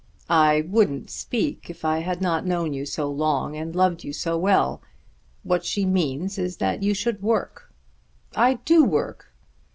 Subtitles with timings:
[0.31, 4.35] "I wouldn't speak if I had not known you so long, and loved you so
[4.35, 4.81] well.
[5.43, 7.71] What she means is that you should work."
[8.35, 9.31] "I do work."